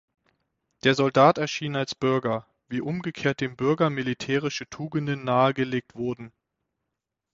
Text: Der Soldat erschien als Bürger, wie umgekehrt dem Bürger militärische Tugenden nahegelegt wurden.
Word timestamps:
Der 0.83 0.95
Soldat 0.95 1.37
erschien 1.37 1.75
als 1.75 1.93
Bürger, 1.93 2.47
wie 2.67 2.81
umgekehrt 2.81 3.39
dem 3.39 3.55
Bürger 3.55 3.91
militärische 3.91 4.67
Tugenden 4.67 5.25
nahegelegt 5.25 5.93
wurden. 5.93 6.33